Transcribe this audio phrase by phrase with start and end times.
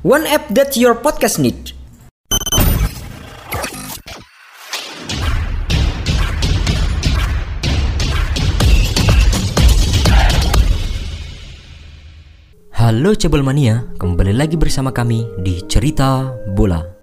[0.00, 1.76] One app that your podcast need.
[12.72, 16.99] Halo Cebol Mania, kembali lagi bersama kami di Cerita Bola.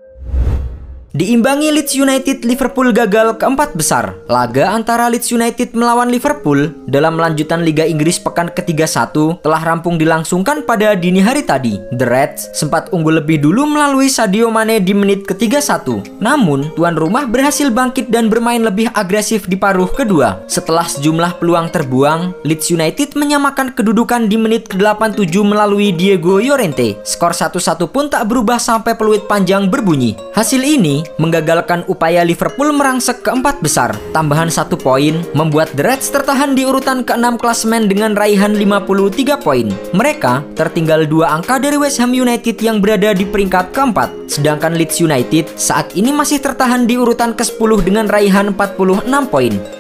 [1.18, 4.14] Diimbangi Leeds United, Liverpool gagal keempat besar.
[4.30, 10.62] Laga antara Leeds United melawan Liverpool dalam lanjutan Liga Inggris pekan ke-31 telah rampung dilangsungkan
[10.70, 11.82] pada dini hari tadi.
[11.90, 16.22] The Reds sempat unggul lebih dulu melalui Sadio Mane di menit ke-31.
[16.22, 20.46] Namun, tuan rumah berhasil bangkit dan bermain lebih agresif di paruh kedua.
[20.46, 27.02] Setelah sejumlah peluang terbuang, Leeds United menyamakan kedudukan di menit ke-87 melalui Diego Llorente.
[27.02, 30.14] Skor 1-1 pun tak berubah sampai peluit panjang berbunyi.
[30.38, 33.96] Hasil ini menggagalkan upaya Liverpool merangsek keempat besar.
[34.12, 39.72] Tambahan satu poin membuat The Reds tertahan di urutan ke-6 klasemen dengan raihan 53 poin.
[39.96, 44.28] Mereka tertinggal dua angka dari West Ham United yang berada di peringkat keempat.
[44.28, 49.77] Sedangkan Leeds United saat ini masih tertahan di urutan ke-10 dengan raihan 46 poin.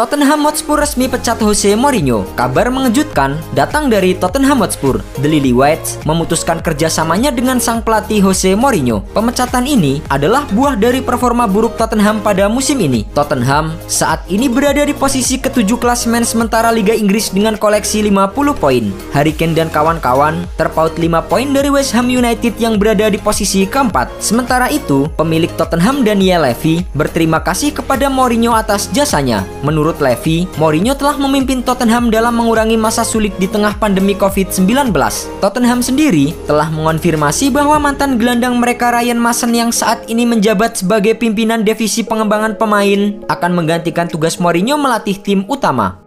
[0.00, 2.24] Tottenham Hotspur resmi pecat Jose Mourinho.
[2.32, 5.04] Kabar mengejutkan datang dari Tottenham Hotspur.
[5.20, 9.04] The Lily Whites memutuskan kerjasamanya dengan sang pelatih Jose Mourinho.
[9.12, 13.04] Pemecatan ini adalah buah dari performa buruk Tottenham pada musim ini.
[13.12, 18.88] Tottenham saat ini berada di posisi ketujuh klasemen sementara Liga Inggris dengan koleksi 50 poin.
[19.12, 23.68] Harry Kane dan kawan-kawan terpaut 5 poin dari West Ham United yang berada di posisi
[23.68, 24.08] keempat.
[24.16, 29.44] Sementara itu, pemilik Tottenham Daniel Levy berterima kasih kepada Mourinho atas jasanya.
[29.60, 34.94] Menurut Menurut Levy, Mourinho telah memimpin Tottenham dalam mengurangi masa sulit di tengah pandemi COVID-19.
[35.42, 41.18] Tottenham sendiri telah mengonfirmasi bahwa mantan gelandang mereka Ryan Mason yang saat ini menjabat sebagai
[41.18, 45.99] pimpinan divisi pengembangan pemain akan menggantikan tugas Mourinho melatih tim utama.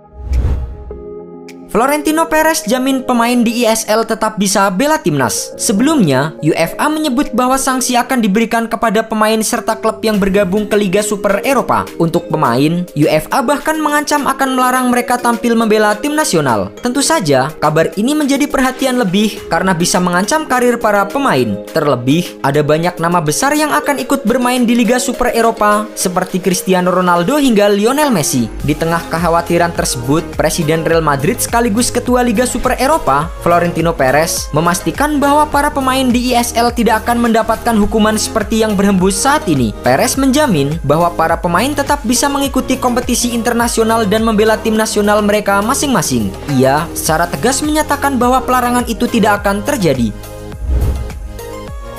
[1.73, 5.57] Florentino Perez jamin pemain di ISL tetap bisa bela timnas.
[5.57, 11.01] Sebelumnya, UEFA menyebut bahwa sanksi akan diberikan kepada pemain serta klub yang bergabung ke Liga
[11.01, 11.89] Super Eropa.
[11.97, 16.69] Untuk pemain, UEFA bahkan mengancam akan melarang mereka tampil membela tim nasional.
[16.77, 21.57] Tentu saja, kabar ini menjadi perhatian lebih karena bisa mengancam karir para pemain.
[21.73, 26.93] Terlebih, ada banyak nama besar yang akan ikut bermain di Liga Super Eropa seperti Cristiano
[26.93, 28.45] Ronaldo hingga Lionel Messi.
[28.61, 34.51] Di tengah kekhawatiran tersebut, Presiden Real Madrid sekali sekaligus Ketua Liga Super Eropa, Florentino Perez,
[34.51, 39.71] memastikan bahwa para pemain di ISL tidak akan mendapatkan hukuman seperti yang berhembus saat ini.
[39.79, 45.63] Perez menjamin bahwa para pemain tetap bisa mengikuti kompetisi internasional dan membela tim nasional mereka
[45.63, 46.35] masing-masing.
[46.51, 50.11] Ia secara tegas menyatakan bahwa pelarangan itu tidak akan terjadi.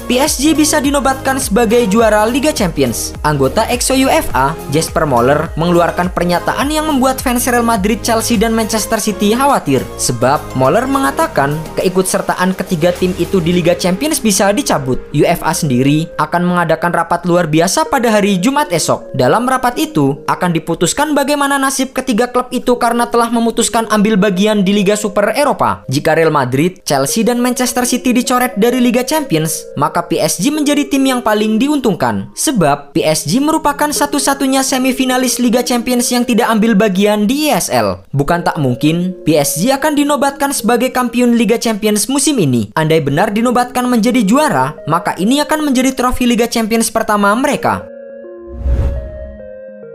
[0.04, 3.16] PSG bisa dinobatkan sebagai juara Liga Champions.
[3.24, 9.00] Anggota EXO UEFA, Jesper Moller, mengeluarkan pernyataan yang membuat fans Real Madrid, Chelsea, dan Manchester
[9.00, 9.80] City khawatir.
[9.96, 15.00] Sebab Moller mengatakan keikutsertaan ketiga tim itu di Liga Champions bisa dicabut.
[15.16, 19.16] UEFA sendiri akan mengadakan rapat luar biasa pada hari Jumat esok.
[19.16, 24.60] Dalam rapat itu akan diputuskan bagaimana nasib ketiga klub itu karena telah memutuskan ambil bagian
[24.60, 25.80] di Liga Super Eropa.
[25.88, 30.90] Jika Real Madrid, Chelsea, dan Manchester City dicoret dari Liga Champions, maka maka PSG menjadi
[30.90, 32.34] tim yang paling diuntungkan.
[32.34, 38.02] Sebab PSG merupakan satu-satunya semifinalis Liga Champions yang tidak ambil bagian di ESL.
[38.10, 42.74] Bukan tak mungkin, PSG akan dinobatkan sebagai kampiun Liga Champions musim ini.
[42.74, 47.93] Andai benar dinobatkan menjadi juara, maka ini akan menjadi trofi Liga Champions pertama mereka.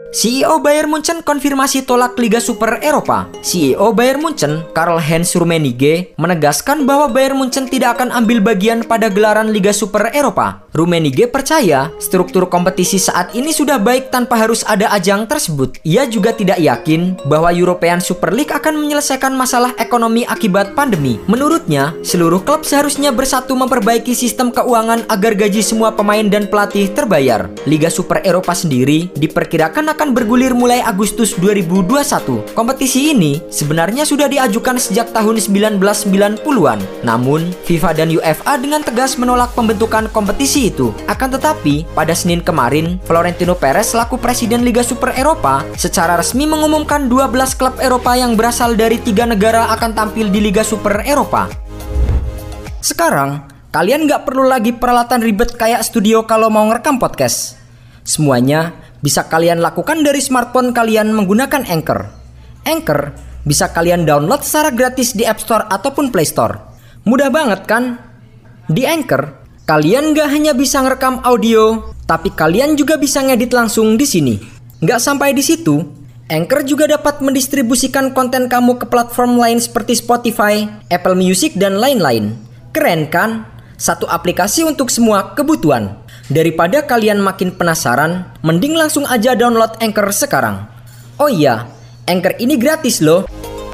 [0.09, 3.30] CEO Bayern Munchen konfirmasi tolak Liga Super Eropa.
[3.46, 9.53] CEO Bayern Munchen, Karl-Heinz Rummenigge, menegaskan bahwa Bayern Munchen tidak akan ambil bagian pada gelaran
[9.53, 10.66] Liga Super Eropa.
[10.73, 15.78] Rummenigge percaya struktur kompetisi saat ini sudah baik tanpa harus ada ajang tersebut.
[15.85, 21.22] Ia juga tidak yakin bahwa European Super League akan menyelesaikan masalah ekonomi akibat pandemi.
[21.29, 27.46] Menurutnya, seluruh klub seharusnya bersatu memperbaiki sistem keuangan agar gaji semua pemain dan pelatih terbayar.
[27.70, 32.55] Liga Super Eropa sendiri diperkirakan akan akan bergulir mulai Agustus 2021.
[32.55, 36.79] Kompetisi ini sebenarnya sudah diajukan sejak tahun 1990-an.
[37.03, 40.96] Namun, FIFA dan UEFA dengan tegas menolak pembentukan kompetisi itu.
[41.11, 47.11] Akan tetapi, pada Senin kemarin, Florentino Perez selaku Presiden Liga Super Eropa secara resmi mengumumkan
[47.11, 51.52] 12 klub Eropa yang berasal dari tiga negara akan tampil di Liga Super Eropa.
[52.79, 53.43] Sekarang,
[53.75, 57.59] kalian nggak perlu lagi peralatan ribet kayak studio kalau mau ngerekam podcast.
[58.07, 62.09] Semuanya bisa kalian lakukan dari smartphone kalian menggunakan Anchor.
[62.67, 63.16] Anchor
[63.47, 66.59] bisa kalian download secara gratis di App Store ataupun Play Store.
[67.07, 67.97] Mudah banget kan?
[68.67, 69.34] Di Anchor,
[69.66, 74.35] kalian nggak hanya bisa ngerekam audio, tapi kalian juga bisa ngedit langsung di sini.
[74.79, 75.81] Nggak sampai di situ,
[76.29, 82.37] Anchor juga dapat mendistribusikan konten kamu ke platform lain seperti Spotify, Apple Music, dan lain-lain.
[82.69, 83.49] Keren kan?
[83.79, 85.98] Satu aplikasi untuk semua kebutuhan.
[86.29, 90.61] Daripada kalian makin penasaran, mending langsung aja download Anchor sekarang.
[91.17, 91.66] Oh iya,
[92.05, 93.26] Anchor ini gratis loh.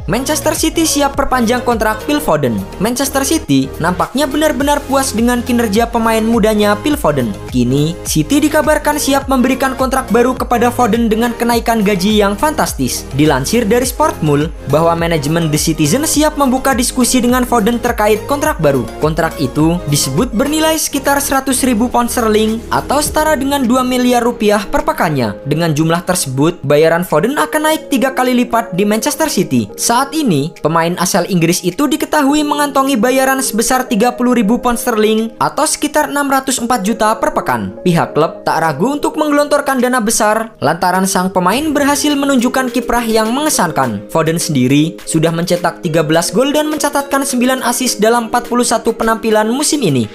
[0.06, 2.62] Manchester City siap perpanjang kontrak Phil Foden.
[2.78, 7.34] Manchester City nampaknya benar-benar puas dengan kinerja pemain mudanya Phil Foden.
[7.50, 13.02] Kini, City dikabarkan siap memberikan kontrak baru kepada Foden dengan kenaikan gaji yang fantastis.
[13.18, 18.86] Dilansir dari Sportmul bahwa manajemen The Citizen siap membuka diskusi dengan Foden terkait kontrak baru.
[19.02, 24.62] Kontrak itu disebut bernilai sekitar 100 ribu pound sterling atau setara dengan 2 miliar rupiah
[24.70, 25.34] per pekannya.
[25.50, 29.74] Dengan jumlah tersebut, bayaran Foden akan naik tiga kali lipat di Manchester City.
[29.96, 35.64] Saat ini, pemain asal Inggris itu diketahui mengantongi bayaran sebesar 30 ribu pound sterling atau
[35.64, 37.80] sekitar 604 juta per pekan.
[37.80, 43.32] Pihak klub tak ragu untuk menggelontorkan dana besar lantaran sang pemain berhasil menunjukkan kiprah yang
[43.32, 44.04] mengesankan.
[44.12, 46.04] Foden sendiri sudah mencetak 13
[46.36, 50.12] gol dan mencatatkan 9 assist dalam 41 penampilan musim ini.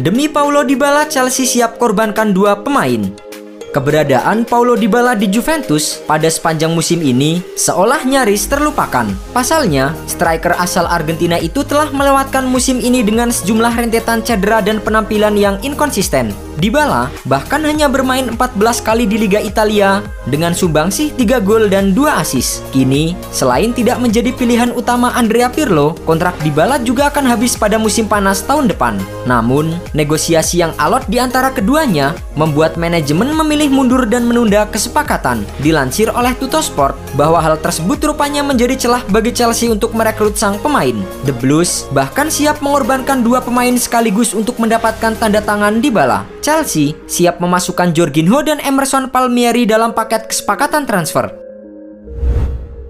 [0.00, 3.27] Demi Paulo Dybala, Chelsea siap korbankan dua pemain.
[3.68, 9.04] Keberadaan Paulo Dybala di Juventus pada sepanjang musim ini seolah nyaris terlupakan.
[9.36, 15.36] Pasalnya, striker asal Argentina itu telah melewatkan musim ini dengan sejumlah rentetan cedera dan penampilan
[15.36, 16.32] yang inkonsisten.
[16.58, 22.18] Dybala bahkan hanya bermain 14 kali di Liga Italia dengan sumbangsih 3 gol dan 2
[22.18, 22.66] asis.
[22.74, 28.10] Kini, selain tidak menjadi pilihan utama Andrea Pirlo, kontrak Dybala juga akan habis pada musim
[28.10, 28.98] panas tahun depan.
[29.22, 35.42] Namun, negosiasi yang alot di antara keduanya membuat manajemen memilih mundur dan menunda kesepakatan.
[35.58, 40.94] Dilansir oleh Tuttosport bahwa hal tersebut rupanya menjadi celah bagi Chelsea untuk merekrut sang pemain.
[41.26, 46.22] The Blues bahkan siap mengorbankan dua pemain sekaligus untuk mendapatkan tanda tangan Dybala.
[46.38, 51.26] Chelsea siap memasukkan Jorginho dan Emerson Palmieri dalam paket kesepakatan transfer.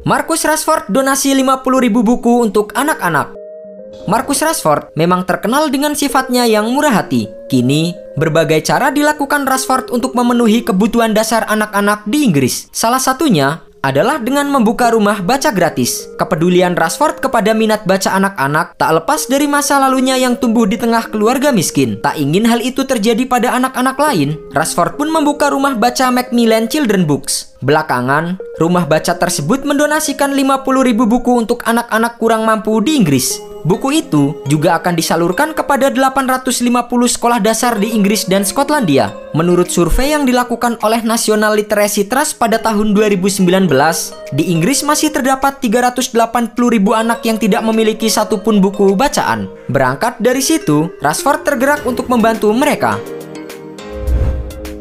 [0.04, 1.64] Marcus Rashford donasi 50.000
[1.96, 3.47] buku untuk anak-anak.
[4.06, 7.26] Marcus Rashford memang terkenal dengan sifatnya yang murah hati.
[7.48, 12.68] Kini, berbagai cara dilakukan Rashford untuk memenuhi kebutuhan dasar anak-anak di Inggris.
[12.70, 16.10] Salah satunya adalah dengan membuka rumah baca gratis.
[16.18, 21.08] Kepedulian Rashford kepada minat baca anak-anak tak lepas dari masa lalunya yang tumbuh di tengah
[21.10, 22.02] keluarga miskin.
[22.02, 27.06] Tak ingin hal itu terjadi pada anak-anak lain, Rashford pun membuka rumah baca Macmillan Children
[27.06, 27.54] Books.
[27.62, 33.47] Belakangan, rumah baca tersebut mendonasikan 50.000 buku untuk anak-anak kurang mampu di Inggris.
[33.66, 36.62] Buku itu juga akan disalurkan kepada 850
[37.10, 39.10] sekolah dasar di Inggris dan Skotlandia.
[39.34, 43.42] Menurut survei yang dilakukan oleh National Literacy Trust pada tahun 2019,
[44.30, 46.14] di Inggris masih terdapat 380
[46.54, 49.50] ribu anak yang tidak memiliki satupun buku bacaan.
[49.66, 52.94] Berangkat dari situ, Rashford tergerak untuk membantu mereka.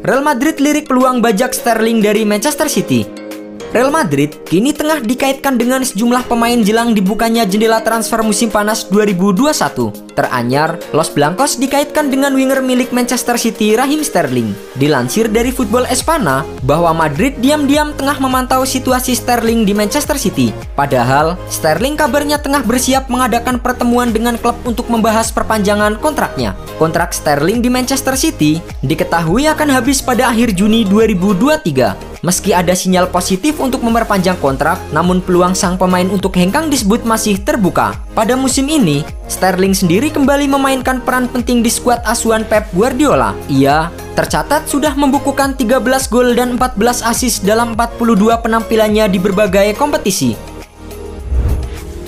[0.06, 3.27] Real Madrid lirik peluang bajak Sterling dari Manchester City.
[3.68, 10.07] Real Madrid kini tengah dikaitkan dengan sejumlah pemain jelang dibukanya jendela transfer musim panas 2021.
[10.18, 14.50] Teranyar, Los Blancos dikaitkan dengan winger milik Manchester City Raheem Sterling.
[14.74, 20.50] Dilansir dari Football Espana bahwa Madrid diam-diam tengah memantau situasi Sterling di Manchester City.
[20.74, 26.58] Padahal, Sterling kabarnya tengah bersiap mengadakan pertemuan dengan klub untuk membahas perpanjangan kontraknya.
[26.82, 32.08] Kontrak Sterling di Manchester City diketahui akan habis pada akhir Juni 2023.
[32.26, 37.38] Meski ada sinyal positif untuk memperpanjang kontrak, namun peluang sang pemain untuk hengkang disebut masih
[37.38, 37.94] terbuka.
[38.18, 43.30] Pada musim ini, Sterling sendiri kembali memainkan peran penting di skuad asuhan Pep Guardiola.
[43.46, 45.78] Ia tercatat sudah membukukan 13
[46.10, 50.34] gol dan 14 assist dalam 42 penampilannya di berbagai kompetisi.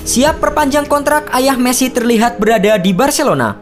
[0.02, 3.54] Siap perpanjang kontrak, ayah Messi terlihat berada di Barcelona.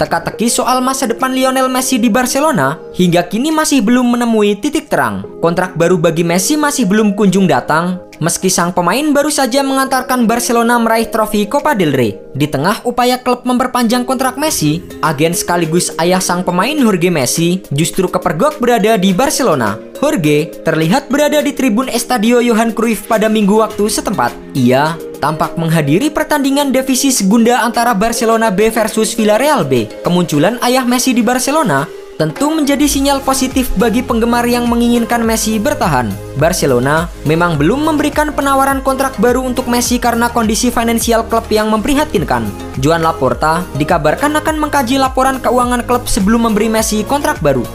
[0.00, 5.22] Teka-teki soal masa depan Lionel Messi di Barcelona hingga kini masih belum menemui titik terang.
[5.44, 10.78] Kontrak baru bagi Messi masih belum kunjung datang, meski sang pemain baru saja mengantarkan Barcelona
[10.78, 12.18] meraih trofi Copa del Rey.
[12.34, 18.10] Di tengah upaya klub memperpanjang kontrak Messi, agen sekaligus ayah sang pemain Jorge Messi justru
[18.10, 19.78] kepergok berada di Barcelona.
[20.02, 24.34] Jorge terlihat berada di tribun Estadio Johan Cruyff pada minggu waktu setempat.
[24.52, 29.88] Ia tampak menghadiri pertandingan divisi segunda antara Barcelona B versus Villarreal B.
[30.04, 36.10] Kemunculan ayah Messi di Barcelona tentu menjadi sinyal positif bagi penggemar yang menginginkan Messi bertahan.
[36.38, 42.46] Barcelona memang belum memberikan penawaran kontrak baru untuk Messi karena kondisi finansial klub yang memprihatinkan.
[42.78, 47.66] Juan Laporta dikabarkan akan mengkaji laporan keuangan klub sebelum memberi Messi kontrak baru.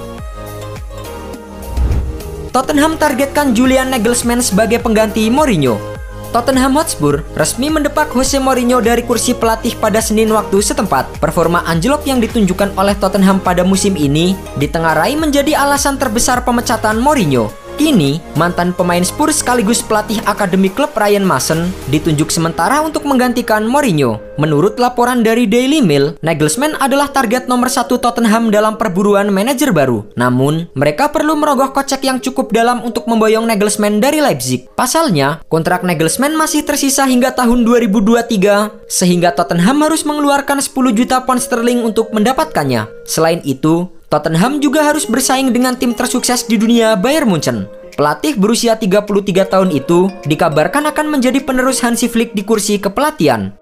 [2.49, 5.98] Tottenham targetkan Julian Nagelsmann sebagai pengganti Mourinho.
[6.29, 11.17] Tottenham Hotspur resmi mendepak Jose Mourinho dari kursi pelatih pada Senin waktu setempat.
[11.17, 17.49] Performa anjlok yang ditunjukkan oleh Tottenham pada musim ini ditengarai menjadi alasan terbesar pemecatan Mourinho.
[17.79, 24.19] Kini, mantan pemain Spurs sekaligus pelatih akademi klub Ryan Mason ditunjuk sementara untuk menggantikan Mourinho.
[24.35, 30.03] Menurut laporan dari Daily Mail, Nagelsmann adalah target nomor satu Tottenham dalam perburuan manajer baru.
[30.19, 34.67] Namun, mereka perlu merogoh kocek yang cukup dalam untuk memboyong Nagelsmann dari Leipzig.
[34.75, 41.39] Pasalnya, kontrak Nagelsmann masih tersisa hingga tahun 2023, sehingga Tottenham harus mengeluarkan 10 juta pound
[41.39, 43.07] sterling untuk mendapatkannya.
[43.07, 47.69] Selain itu, Tottenham juga harus bersaing dengan tim tersukses di dunia Bayern Munchen.
[47.93, 49.05] Pelatih berusia 33
[49.45, 53.53] tahun itu dikabarkan akan menjadi penerus Hansi Flick di kursi kepelatihan.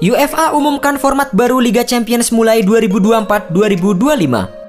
[0.00, 4.59] UEFA umumkan format baru Liga Champions mulai 2024-2025.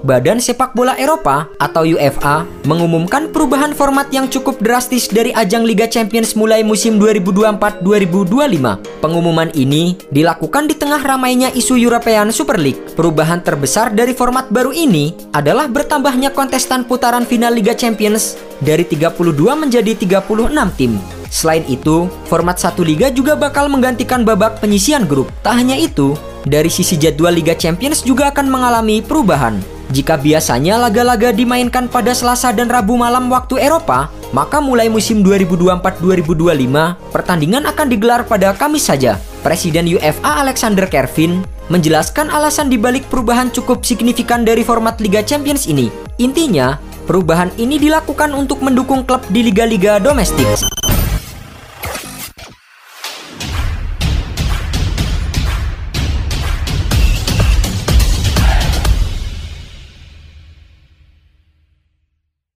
[0.00, 5.84] Badan Sepak Bola Eropa atau UEFA mengumumkan perubahan format yang cukup drastis dari ajang Liga
[5.84, 9.04] Champions mulai musim 2024-2025.
[9.04, 12.80] Pengumuman ini dilakukan di tengah ramainya isu European Super League.
[12.96, 19.20] Perubahan terbesar dari format baru ini adalah bertambahnya kontestan putaran final Liga Champions dari 32
[19.52, 20.96] menjadi 36 tim.
[21.30, 25.30] Selain itu, format satu liga juga bakal menggantikan babak penyisian grup.
[25.46, 29.79] Tak hanya itu, dari sisi jadwal Liga Champions juga akan mengalami perubahan.
[29.90, 37.10] Jika biasanya laga-laga dimainkan pada Selasa dan Rabu malam waktu Eropa, maka mulai musim 2024-2025,
[37.10, 39.18] pertandingan akan digelar pada Kamis saja.
[39.42, 41.42] Presiden UEFA Alexander Kervin
[41.74, 45.90] menjelaskan alasan dibalik perubahan cukup signifikan dari format Liga Champions ini.
[46.22, 46.78] Intinya,
[47.10, 50.46] perubahan ini dilakukan untuk mendukung klub di liga-liga domestik.